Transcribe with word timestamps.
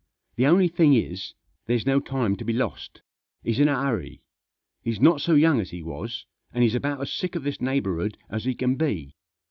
The 0.35 0.47
only 0.47 0.67
thing 0.67 0.95
is, 0.95 1.35
there's 1.67 1.85
no 1.85 1.99
time 1.99 2.35
to 2.37 2.43
be 2.43 2.53
lost. 2.53 3.03
He's 3.43 3.59
in 3.59 3.67
a 3.67 3.79
hurry. 3.83 4.23
He's 4.81 4.99
not 4.99 5.21
so 5.21 5.35
young 5.35 5.59
as 5.59 5.69
he 5.69 5.83
was, 5.83 6.25
and 6.51 6.63
he's 6.63 6.73
about 6.73 7.01
as 7.01 7.13
sick 7.13 7.35
of 7.35 7.43
this 7.43 7.61
neighbourhood 7.61 8.17
as 8.27 8.45
he 8.45 8.55
can 8.55 8.77
be." 8.77 9.13